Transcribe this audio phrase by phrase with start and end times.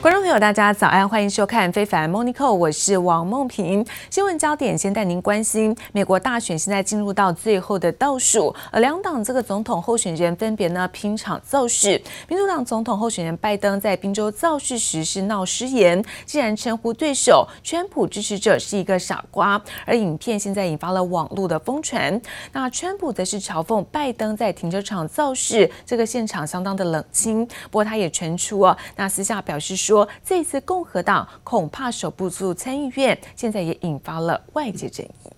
[0.00, 3.84] 观众朋友，大家早安，欢迎收看《非凡 Monico》，我是王梦萍。
[4.10, 12.00] 新闻焦点先带您关心，美国大选现在进入到最后的倒数，而两党这个总统候选人分别呢拼场造势。
[12.28, 22.22] 民主党总统候选人拜登在宾州造势时是闹失言，竟然称呼对手川普支持者是一个傻瓜，而影片现在引发了网络的疯传。
[22.52, 27.44] 那川普则是嘲讽拜登在停车场造势，这个现场相当的冷清。
[27.64, 30.08] 不过他也传出哦，那私下表示说。
[30.22, 35.30] 这次共和党恐怕守不住参议院，现在也引发了外界争议。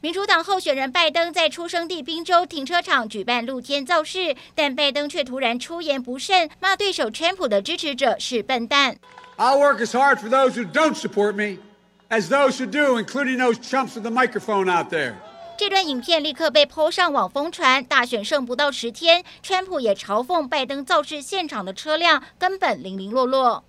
[0.00, 8.96] 民主党候选人拜登在出生地宾州停车场举办露天造势，但拜登却突然出言不慎，骂对手川普的支持者是笨蛋。
[9.38, 11.58] I'll work as hard for those who don't support me
[12.10, 15.14] as those who do, including those chumps with the microphone out there.
[15.61, 17.83] 这段影片立刻被 PO 上网疯传。
[17.83, 23.63] 大选剩不到十天，川普也嘲讽拜登造势现场的车辆根本零零落落。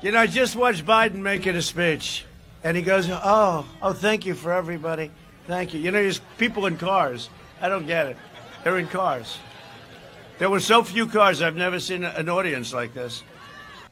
[0.00, 2.22] You know, I just watched Biden make it a speech,
[2.62, 5.10] and he goes, "Oh, oh, thank you for everybody,
[5.46, 7.28] thank you." You know, there's people in cars.
[7.60, 8.16] I don't get it.
[8.62, 9.36] They're in cars.
[10.38, 11.42] There were so few cars.
[11.42, 13.22] I've never seen an audience like this.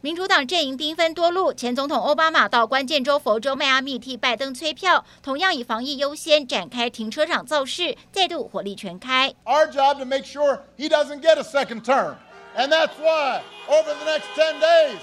[0.06, 9.34] 民主党阵营兵分多路，前总统奥巴马到关键州佛州迈阿密替拜登催票，同样以防疫优先展开停车场造势，再度火力全开。
[9.45, 12.17] Our job to make sure he doesn't get a second term,
[12.56, 14.98] and that's why over the next ten days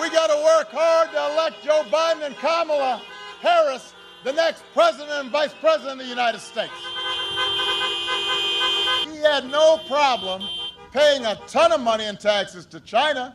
[0.00, 3.00] we got to work hard to elect Joe Biden and Kamala
[3.42, 3.92] Harris
[4.24, 6.72] the next president and vice president of the United States.
[9.12, 10.42] He had no problem
[10.92, 13.34] paying a ton of money in taxes to China.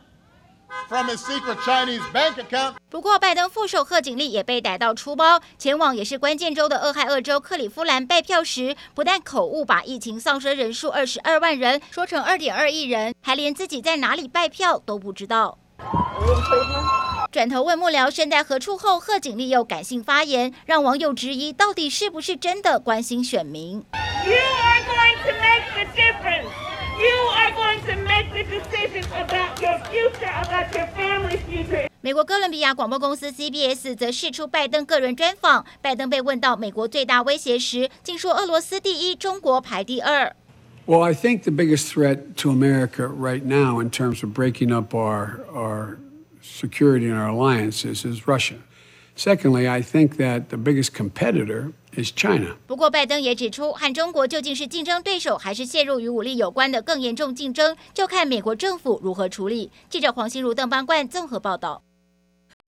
[0.89, 2.75] From his secret Chinese bank account.
[2.89, 15.57] 不过，拜登副手贺锦丽也被逮到出包，前往也是关键州的俄亥俄州克里夫兰拜票时，不但口误把疫情丧生人数二十二万人说成二点二亿人，还连自己在哪里拜票都不知道。
[17.31, 23.83] 转头问幕僚身在何处后，贺锦丽又感性发言，让网友质疑到底是不是真的关心选民。
[24.25, 26.51] You are going to make the difference.
[26.99, 31.88] You are going to make the decisions about your future, about your family's future.
[32.00, 35.64] 美国哥伦比亚广播公司 CBS 则释出拜登个人专访。
[35.82, 40.34] 拜登被问到美国最大威胁时，竟说俄罗斯第一，中国排第二。
[40.86, 45.44] Well, I think the biggest threat to America right now, in terms of breaking up our
[45.52, 45.98] our
[46.40, 48.56] security and our alliances, is Russia.
[49.15, 52.55] Secondly, I think that the biggest competitor is China.
[52.65, 59.71] 不过，拜登也指出，和中国究竟是竞争对手，还是陷入与武力有关的更严重竞争，就看美国政府如何处理。
[59.87, 61.83] 记者黄心如、邓邦冠综合报道。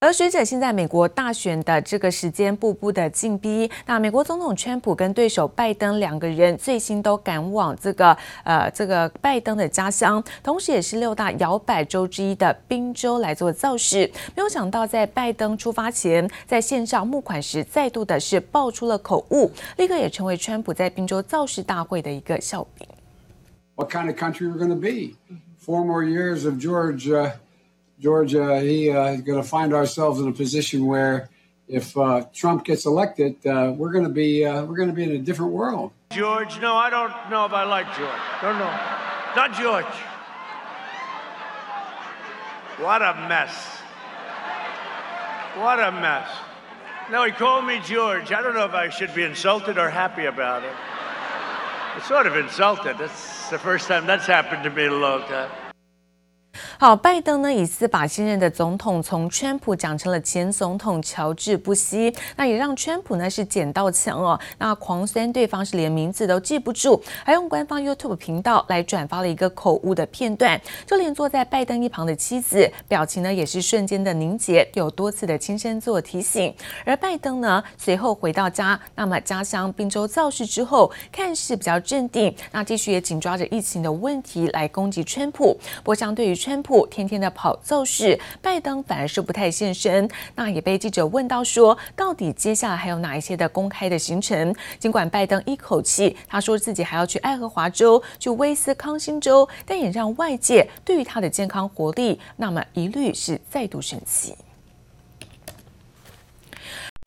[0.02, 14.08] 而随着现在美国大选的这个时间步步的进逼，那美国总统川普跟对手拜登两个人最新都赶往这个呃这个拜登的家乡，同时也是六大摇摆州之一的宾州来做造势。
[14.36, 22.88] 没有想到在拜登出发前，在线上募款时再度的是爆出了口误，立刻也成为川普在宾州造势大会的一个笑柄。
[23.74, 25.16] What kind of country we're going to be?
[25.60, 27.10] Four more years of George.
[28.00, 31.30] Georgia, he uh, is going to find ourselves in a position where,
[31.68, 35.04] if uh, Trump gets elected, uh, we're going to be uh, we're going to be
[35.04, 35.92] in a different world.
[36.12, 38.22] George, no, I don't know if I like George.
[38.44, 39.42] Not know.
[39.42, 39.86] Not George.
[42.78, 43.54] What a mess!
[45.56, 46.28] What a mess!
[47.10, 48.32] No, he called me George.
[48.32, 50.74] I don't know if I should be insulted or happy about it.
[51.96, 52.98] It's sort of insulted.
[52.98, 55.50] That's the first time that's happened to me in a long time.
[56.78, 76.54] 好，拜登呢疑似把现任的总统从川普讲成了前总统乔治布希，那也让川普呢是捡到枪哦，那狂酸对方是连名字都记不住，还用官方 YouTube 频道来转发了一个口误的片段，就连坐在拜登一旁的妻子表情呢也是瞬间的凝结，有多次的轻声做提醒，
[76.84, 86.88] 而拜登呢随后回到家，那么家乡宾州造势之后，看似比较镇定，那继续也紧抓着疫情的问题来攻击川普，不过相对于川普。
[86.88, 90.10] 天天的跑造势，拜登反而是不太现身。
[90.34, 94.56] 那也被记者问到说，到底接下来还有哪一些的公开的行程？
[94.80, 104.34] 尽管拜登一口气他说自己还要去爱荷华州、去威斯康星州，但也让外界对于他的健康活力，那么一律是再度升级。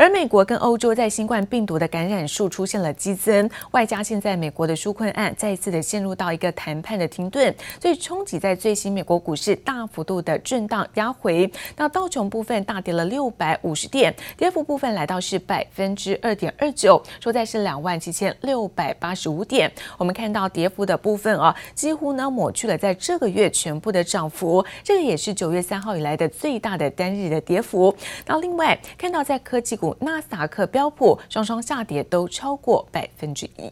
[0.09, 11.53] 而美国跟欧洲在新冠病毒的感染数出现了激增，外加现在美国的纾困案再次的陷入到一个谈判的停顿，所以冲击在最新美国股市大幅度的震荡压回。
[11.77, 19.71] 那道琼部分大跌了六百五十点，跌幅部分来到是百分之二点二九，收在是两万七千六百八十五点。
[19.99, 27.95] 我们看到跌幅的部分啊，几乎呢抹去了在这个月全部的涨幅，这个也是九月三号以来的最大的单日的跌幅。
[28.25, 29.95] 那另外看到在科技股。
[30.00, 33.72] 纳斯达克、标普双双下跌，都超过百分之一。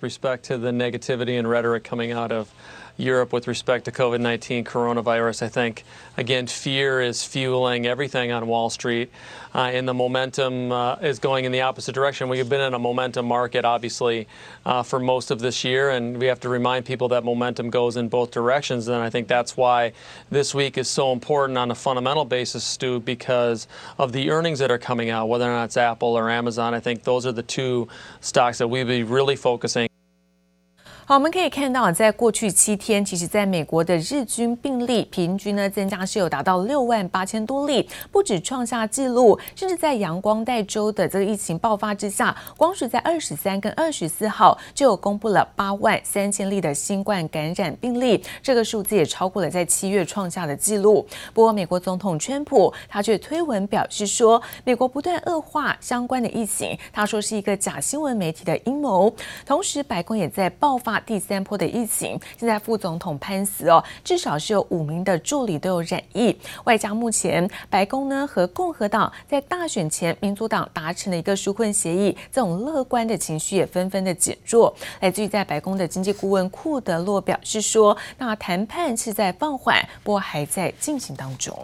[0.00, 2.48] With respect to the negativity and rhetoric coming out of
[2.99, 5.43] Europe with respect to COVID 19 coronavirus.
[5.43, 5.83] I think,
[6.17, 9.09] again, fear is fueling everything on Wall Street,
[9.55, 12.29] uh, and the momentum uh, is going in the opposite direction.
[12.29, 14.27] We've been in a momentum market, obviously,
[14.65, 17.97] uh, for most of this year, and we have to remind people that momentum goes
[17.97, 18.87] in both directions.
[18.87, 19.93] And I think that's why
[20.29, 23.67] this week is so important on a fundamental basis, Stu, because
[23.97, 26.73] of the earnings that are coming out, whether or not it's Apple or Amazon.
[26.73, 27.87] I think those are the two
[28.21, 29.88] stocks that we'll be really focusing.
[31.09, 51.03] 好，我们可以看到，在过去七天，其实在美国的日均病例平均呢增加是有达到六万八千多例，不止创下纪录，甚至在阳光带州的这个疫情爆发之下，光是在二十三跟二十四号就有公布了八万三千例的新冠感染病例，这个数字也超过了在七月创下的纪录。
[51.33, 59.11] 不过，美国总统川普他却推文表示说，美国不断恶化相关的疫情，他说是一个假新闻媒体的阴谋。
[59.43, 60.98] 同时，白宫也在爆发。
[61.05, 74.73] 第三波的疫情，现在副总统潘斯哦，至少是有五名的助理都有染疫，外加目前白宫呢和共和党在大选前民主党达成了一个纾困协议，这种乐观的情绪也纷纷的减弱。
[74.99, 81.55] 来自于在白宫的经济顾问库德洛表示说，那谈判是在放缓，不过还在进行当中。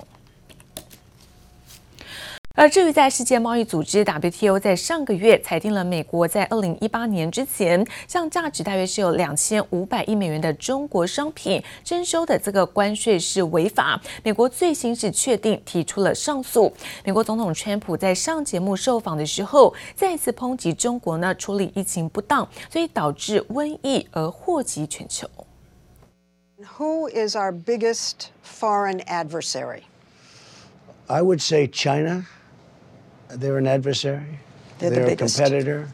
[2.57, 16.72] 而至于在世界贸易组织 WTO 在上个月裁定了美国在二零一八年之前向价值大约是有两千五百亿美元的中国商品征收的这个关税是违法，美国最新是确定提出了上诉。
[17.04, 25.30] 美国总统川普在上节目受访的时候再次抨击中国呢处理疫情不当，所以导致瘟疫而祸及全球。
[26.78, 29.81] Who is our biggest foreign adversary?
[31.08, 32.24] I would say China.
[33.36, 34.40] They're an adversary.
[34.80, 35.90] They're, they're the a competitor.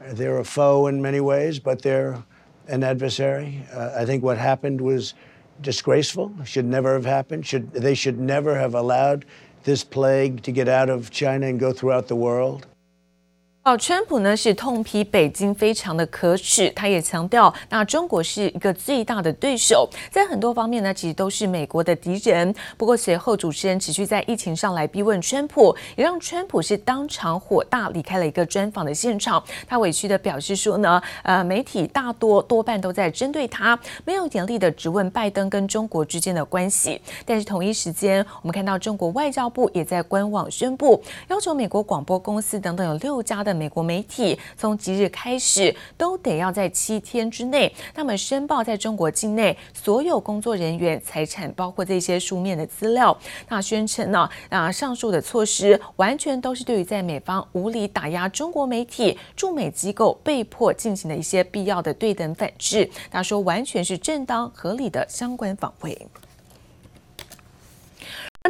[0.00, 2.22] They're a foe in many ways, but they're
[2.68, 3.64] an adversary.
[3.72, 5.14] Uh, I think what happened was
[5.60, 6.32] disgraceful.
[6.44, 7.46] Should never have happened.
[7.46, 9.24] Should they should never have allowed
[9.64, 12.66] this plague to get out of China and go throughout the world.
[13.64, 22.52] 哦，川普呢是痛批北京非常的可耻，他也强调，那中国是一个最大的对手，在很多方面呢，其实都是美国的敌人。
[22.76, 29.40] 不过随后主持人持续在疫情上来逼问川普，也让川普是当场火大，离开了一个专访的现场。
[29.68, 37.00] 他委屈的表示说呢，呃，媒体大多多半都在针对他，没有严厉的质问拜登跟中国之间的关系。
[37.24, 53.16] 但是同一时间，我们看到中国外交部也在官网宣布，要求美国广播公司等等有六家的美国媒体从即日开始都得要在七天之内，他们申报在中国境内所有工作人员财产，包括这些书面的资料。
[53.48, 62.88] 那宣称呢，啊，上述的措施完全都是对于在美方无理打压中国媒体、驻美机构被迫进行的一些必要的对等反制。
[63.10, 66.06] 他说，完全是正当合理的相关防卫。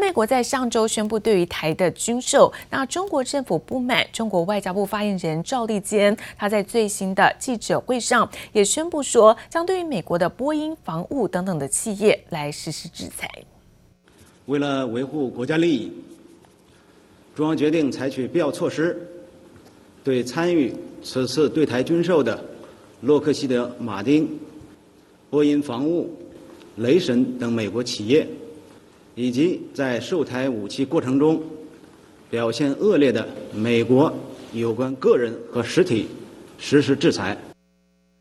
[0.01, 4.07] 美国在上周宣布对于台的军售，那中国政府不满。
[4.13, 13.31] 中国外交部发言人赵立坚，他在最新的记者会上也宣布说，将对于美国的波音、防务等等的企业来实施制裁。
[14.47, 15.93] 为了维护国家利益，
[17.35, 19.01] 中央决定采取必要措施，
[20.03, 22.43] 对参与此次对台军售的
[23.03, 24.29] 洛克希德·马丁、
[25.31, 26.11] 波音防务、
[26.77, 28.27] 雷神等美国企业。
[29.15, 31.43] 以及在售台武器过程中
[32.31, 34.13] 表现恶劣的美国
[34.53, 36.09] 有关个人和实体
[36.59, 37.37] 实施制裁。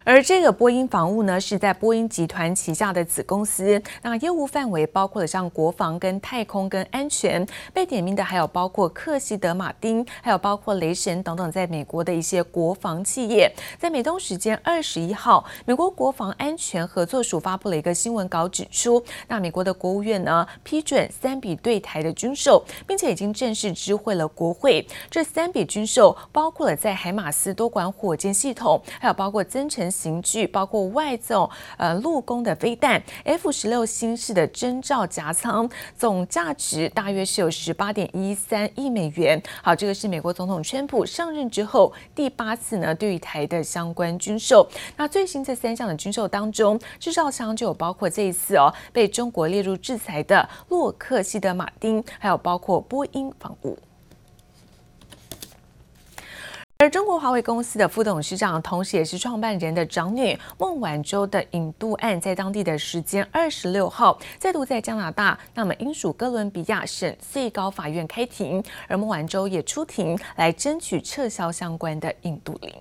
[0.04, 7.46] 而这个波音防务呢，是在波音集团旗下的子公司，那业务范围包括了像国防、跟太空、跟安全。
[7.72, 13.54] 被点名的还有包括克希德马丁，还有包括雷神等等，在美国的一些国防企业。
[13.78, 24.84] 在美东时间二十一号，美国国防安全合作署发布了一个新闻稿，指出，那美国的国务院呢批准三笔对台的军售，并且已经正式知会了国会。
[25.12, 29.91] 这三笔军售包括了在海马斯多管火箭系统，还有包括增程。
[29.92, 39.42] 型具，包括外送、呃陆攻的飞弹、F 十六新式的侦照夹舱，总价值大约是有十八点一三亿美元。
[39.62, 44.66] 好，这个是美国总统川普上任之后第八次呢对于台的相关军售。
[44.96, 53.78] 那最新这三项的军售当中，制造商就有包括这一次哦被中国列入制裁的洛克希德马丁，还有包括波音防务。
[56.82, 72.74] 而中国华为公司的副董事长，同时也是创办人的长女孟晚舟的引渡案，在当地的时间二十六号，再度在加拿大，那么英属哥伦比亚省最高法院开庭，而孟晚舟也出庭来争取撤销相关的引渡令。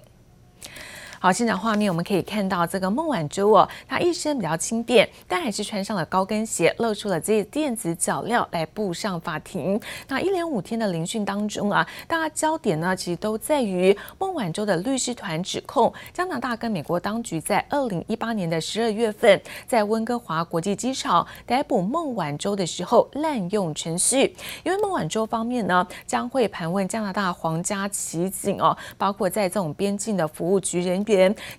[1.22, 9.78] 好，现场画面我们可以看到这个孟晚舟哦，她一身比较轻便，但还是穿上了高跟鞋，露出了这些电子脚镣来步上法庭。
[10.08, 24.34] 那一连五天的聆讯当中啊，大家焦点呢其实都在于孟晚舟的律师团指控加拿大跟美国当局在二零一八年的十二月份在温哥华国际机场逮捕孟晚舟的时候滥用程序，
[24.64, 31.09] 因为孟晚舟方面呢将会盘问加拿大皇家骑警哦，包括在这种边境的服务局人员。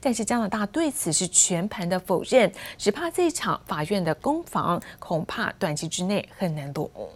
[0.01, 7.09] 但是加拿大对此是全盘的否认，只怕这一场法院的攻防恐怕短期之内很难落幕。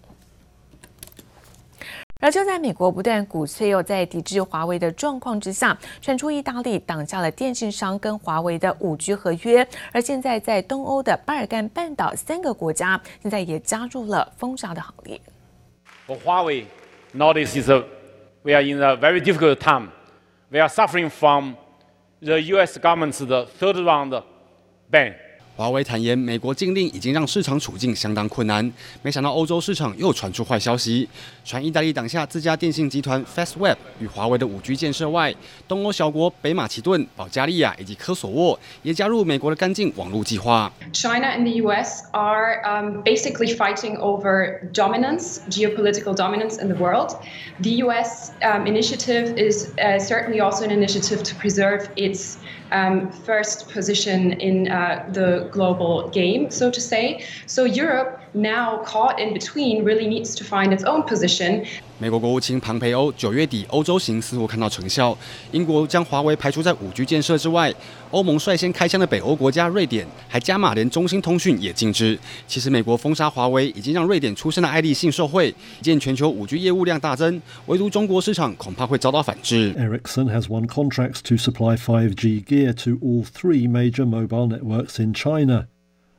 [2.22, 15.22] 而就在美国不断鼓吹又在抵制华为的状况之下，传出意大利挡下了电信商跟华为的五 G 合约，而现在在东欧的巴尔干半岛三个国家现在也加入了封杀的行列。
[16.08, 16.66] For Huawei,
[17.14, 17.84] nowadays is a,
[18.44, 19.90] we are in a very difficult time.
[20.50, 21.56] We are suffering from
[22.26, 22.80] The U.S.
[22.80, 24.16] government's the third round
[24.90, 25.16] ban.
[25.57, 28.73] 华为坦言，美国禁令已经让市场处境相当困难。
[29.03, 31.07] 没想到欧洲市场又传出坏消息，
[31.45, 35.35] 传意大利挡下自家电信集团 Fastweb 与华为的五 G 建设外，
[35.69, 40.73] 东欧小国北马其顿、保加利亚以及科索沃也加入美国的干净网络计划。
[40.95, 42.05] China and the U.S.
[42.13, 47.17] are um, basically fighting over dominance, geopolitical dominance in the world.
[47.61, 48.33] The U.S.
[48.41, 52.39] Um, initiative is uh, certainly also an initiative to preserve its
[52.73, 57.26] um, first position in uh, the global game, so to say.
[57.46, 61.66] So Europe, now caught in between, really needs to find its own position.
[61.98, 65.18] 美国国务卿庞培欧九月底欧洲行似乎看到成效，
[65.54, 67.74] 英国将华为排除在五 G 建设之外。
[68.12, 72.18] 欧盟率先开枪的北欧国家瑞典还加码，连中兴通讯也禁止。
[72.48, 79.74] 其实美国封杀华为已经让瑞典出身的爱立信受惠，见全球五 G 业务量大增，唯独中国市场恐怕会遭到反制。
[79.76, 85.68] Ericsson has won contracts to supply 5G gear to all three major mobile networks in China.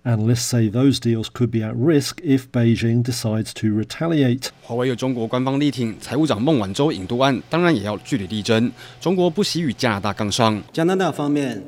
[0.07, 4.51] Analysts say those deals could be at risk if Beijing decides to retaliate.
[4.63, 8.71] 华为有中国官方力挺，财务长孟晚舟引渡案当然也要据理力争。
[9.01, 10.63] 中国不惜与加拿大杠上。
[10.73, 11.61] 加拿大方面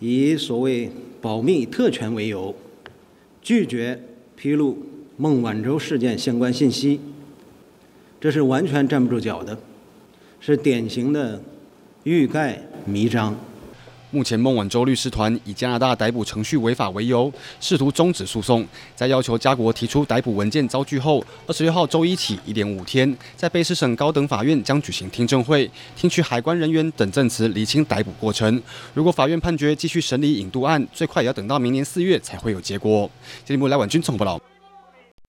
[0.00, 2.52] 以所谓保密特权为由，
[3.40, 4.02] 拒绝
[4.34, 4.76] 披露
[5.16, 7.00] 孟晚舟事件相关信息，
[8.20, 9.56] 这是完全站不住脚的，
[10.40, 11.40] 是典型的
[12.02, 13.38] 欲盖弥彰。
[14.12, 18.66] 目前，孟晚舟律师团以加拿大逮捕程序违法为由，试图终止诉讼。
[18.96, 28.60] 在要求加国提出逮捕文件遭拒后，二十六号周一起一连五天，在卑诗省高等法院将举行听证会，听取海关人员等证词，厘清逮捕过程。
[28.94, 33.08] 如果法院判决继续审理引渡案，最快也要等到明年四月才会有结果。
[33.44, 34.49] 节目来晚君综合报道。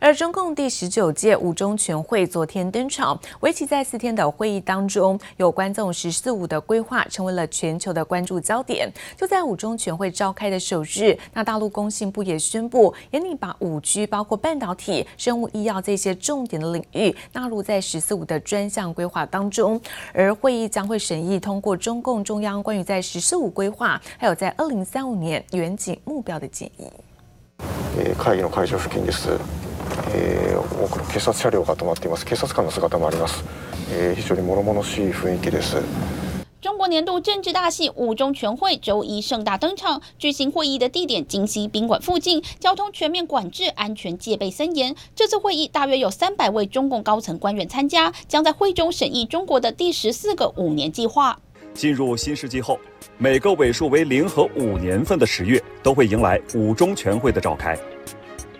[0.00, 8.92] 而中共第十九届五中全会昨天登场，为期在四天的会议当中，有关这种“十四五”的规划成为了全球的关注焦点。
[9.16, 19.80] 就在五中全会召开的首日，那大陆工信部也宣布，严令把五 G 包括半导体、生物医药这些重点的领域纳入在“十四五”的专项规划当中。
[20.12, 26.92] 而会议将会审议通过中共中央关于在“十四五”规划还有在二零三五年远景目标的建议。
[28.18, 29.38] 会议の会场付近です。
[30.14, 32.24] えー、多くの警察车両が止まっています。
[32.24, 33.44] 警察官の姿もあります。
[33.90, 35.76] えー、非常に物々しい雰囲気です。
[36.62, 44.96] 中国年度政治大戏五中全会周一盛大登场，举行会议的地点京西宾馆附近，交通全面管制，安全戒备森严。
[45.14, 51.38] 这次会议大约有三百位中共高层官员参加，将在会中审议中国的第十四个五年计划。
[51.72, 52.80] 进入新世纪后，
[53.16, 57.78] 每个尾数为零和五年份的十月都会迎来五中全会的召开。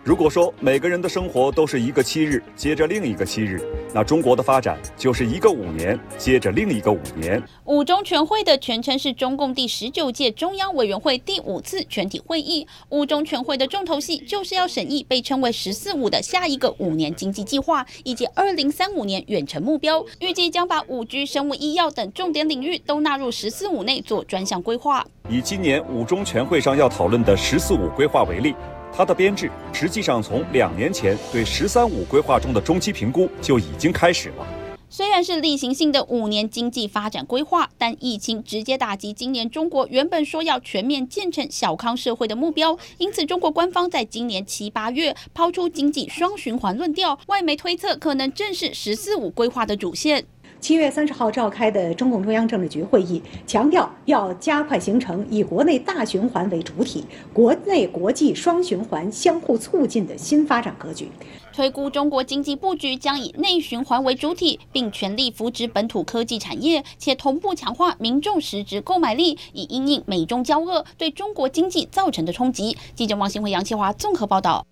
[0.03, 3.61] 如果说每个人的生活都是一个七日接着另一个七日，
[3.93, 7.39] 那中国的发展就是一个五年接着另一个五年。
[7.65, 12.65] 五中全会的全称是中共第十九届中央委员会第五次全体会议。
[12.89, 25.05] 五中全会的重头戏就是要审议被称为“十四五”的下一个五年经济计划以及二零三五年远程目标，预计将把五 G、生物医药等重点领域都纳入“十四五”内做专项规划。
[25.29, 28.55] 以今年五中全会上要讨论的“十四五”规划为例。
[28.93, 34.47] 它的编制实际上从两年前对“十三五”规划中的中期评估就已经开始了。
[34.89, 50.25] 虽然是例行性的五年经济发展规划，但疫情直接打击今年中国原本说要全面建成小康社会的目标，因此中国官方在今年七八月抛出经济双循环论调，外媒推测可能正是“十四五”规划的主线。
[50.61, 57.03] 七月三十号召开的中共中央政治局会议强调，要加快形成以国内大循环为主体、
[57.33, 61.09] 国内国际双循环相互促进的新发展格局。
[61.51, 72.77] 推估中国经济布局将以内循环为主体，并全力扶植本土科技产业，且同步强化民众实质购买力，以因应美中交恶对中国经济造成的冲击。
[72.93, 74.63] 记者王新辉、杨启华综合报道。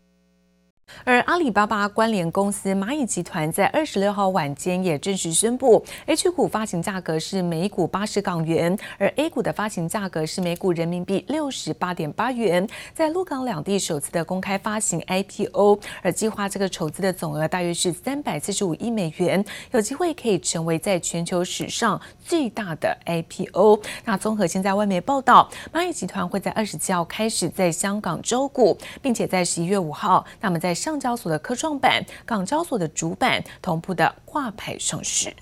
[1.04, 23.80] 而阿里巴巴关联公司蚂蚁集团在二十六号晚间也正式宣布，H 股发行价格是每股八十港元，而 A 股的发行价格是每股人民币六十八点八元，在陆港两地首次的公开发行 IPO，而计划这个筹资的总额大约是三百四十五亿美元，有机会可以成为在全球史上最大的 IPO。
[24.06, 35.36] 那综合现在外媒报道，蚂蚁集团会在二十七号开始在香港招股，并且在十一月五号，那么在上交所的科创板、港交所的主板同步的挂牌上市。